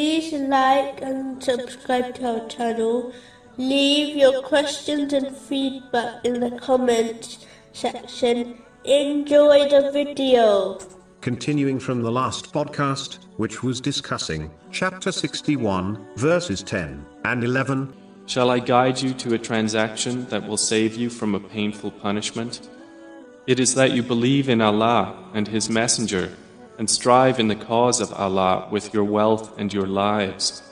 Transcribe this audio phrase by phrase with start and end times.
[0.00, 3.12] like and subscribe to our channel.
[3.58, 8.62] Leave your questions and feedback in the comments section.
[8.84, 10.78] Enjoy the video.
[11.20, 17.92] Continuing from the last podcast, which was discussing chapter 61, verses 10 and 11.
[18.24, 22.70] Shall I guide you to a transaction that will save you from a painful punishment?
[23.46, 26.32] It is that you believe in Allah and His Messenger
[26.80, 30.62] and strive in the cause of Allah with your wealth and your lives.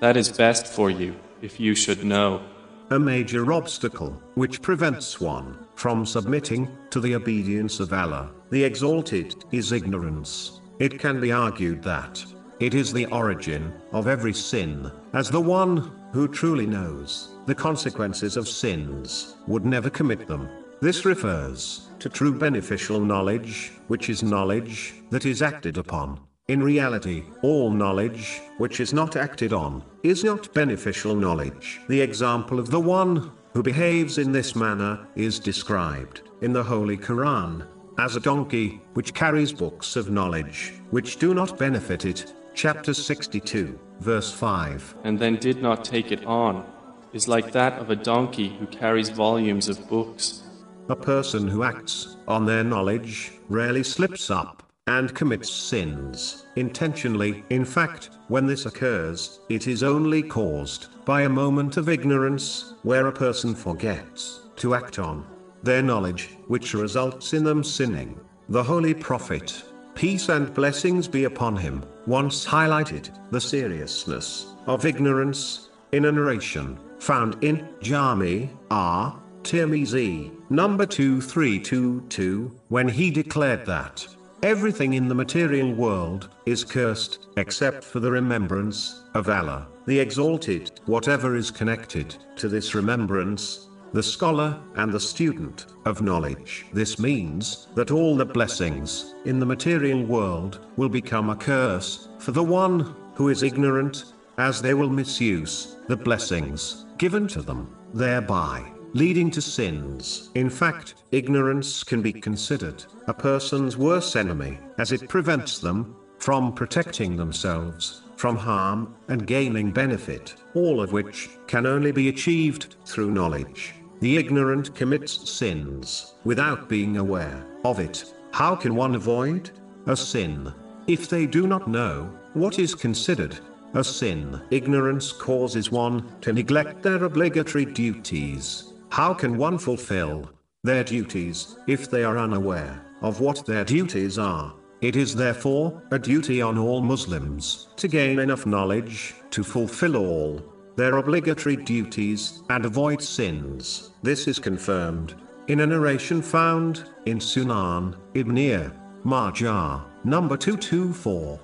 [0.00, 2.42] That is best for you, if you should know.
[2.90, 9.42] A major obstacle, which prevents one from submitting to the obedience of Allah, the Exalted,
[9.52, 10.60] is ignorance.
[10.78, 12.22] It can be argued that
[12.60, 18.36] it is the origin of every sin, as the one who truly knows the consequences
[18.36, 20.46] of sins would never commit them.
[20.80, 26.20] This refers to true beneficial knowledge, which is knowledge that is acted upon.
[26.48, 31.80] In reality, all knowledge, which is not acted on, is not beneficial knowledge.
[31.88, 36.98] The example of the one who behaves in this manner is described in the Holy
[36.98, 37.66] Quran
[37.96, 42.34] as a donkey which carries books of knowledge which do not benefit it.
[42.54, 44.96] Chapter 62, verse 5.
[45.04, 46.64] And then did not take it on,
[47.12, 50.43] is like that of a donkey who carries volumes of books.
[50.90, 57.42] A person who acts on their knowledge rarely slips up and commits sins intentionally.
[57.48, 63.06] In fact, when this occurs, it is only caused by a moment of ignorance where
[63.06, 65.24] a person forgets to act on
[65.62, 68.20] their knowledge, which results in them sinning.
[68.50, 75.70] The Holy Prophet, peace and blessings be upon him, once highlighted the seriousness of ignorance
[75.92, 84.06] in a narration found in Jami at Tirmizi, number 2322, when he declared that
[84.42, 90.80] everything in the material world is cursed, except for the remembrance of Allah, the Exalted.
[90.86, 96.64] Whatever is connected to this remembrance, the scholar and the student of knowledge.
[96.72, 102.32] This means that all the blessings in the material world will become a curse for
[102.32, 108.64] the one who is ignorant, as they will misuse the blessings given to them, thereby
[108.94, 110.30] leading to sins.
[110.34, 116.54] In fact, ignorance can be considered a person's worst enemy, as it prevents them from
[116.54, 123.10] protecting themselves from harm and gaining benefit, all of which can only be achieved through
[123.10, 123.74] knowledge.
[124.00, 128.14] The ignorant commits sins without being aware of it.
[128.32, 129.50] How can one avoid
[129.86, 130.52] a sin
[130.86, 133.38] if they do not know what is considered
[133.74, 134.40] a sin?
[134.50, 138.73] Ignorance causes one to neglect their obligatory duties.
[138.94, 140.30] How can one fulfill
[140.62, 144.54] their duties if they are unaware of what their duties are?
[144.82, 150.40] It is therefore a duty on all Muslims to gain enough knowledge to fulfill all
[150.76, 153.90] their obligatory duties and avoid sins.
[154.04, 155.16] This is confirmed
[155.48, 158.72] in a narration found in Sunan Ibn
[159.02, 161.40] Majah, number 224,